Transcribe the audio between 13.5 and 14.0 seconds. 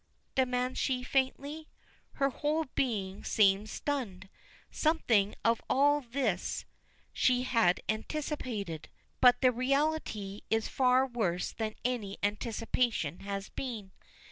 been.